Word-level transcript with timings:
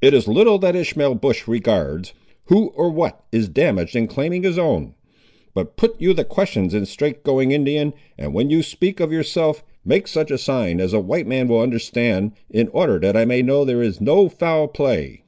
"It 0.00 0.14
is 0.14 0.26
little 0.26 0.58
that 0.60 0.74
Ishmael 0.74 1.16
Bush 1.16 1.46
regards, 1.46 2.14
who 2.44 2.68
or 2.68 2.88
what 2.88 3.22
is 3.30 3.50
damaged 3.50 3.94
in 3.94 4.06
claiming 4.06 4.44
his 4.44 4.58
own. 4.58 4.94
But 5.52 5.76
put 5.76 6.00
you 6.00 6.14
the 6.14 6.24
questions 6.24 6.72
in 6.72 6.86
straight 6.86 7.22
going 7.22 7.52
Indian, 7.52 7.92
and 8.16 8.32
when 8.32 8.48
you 8.48 8.62
speak 8.62 8.98
of 8.98 9.12
yourself, 9.12 9.62
make 9.84 10.08
such 10.08 10.30
a 10.30 10.38
sign 10.38 10.80
as 10.80 10.94
a 10.94 11.00
white 11.00 11.26
man 11.26 11.48
will 11.48 11.60
understand, 11.60 12.32
in 12.48 12.68
order 12.68 12.98
that 13.00 13.14
I 13.14 13.26
may 13.26 13.42
know 13.42 13.62
there 13.66 13.82
is 13.82 14.00
no 14.00 14.30
foul 14.30 14.68
play." 14.68 15.20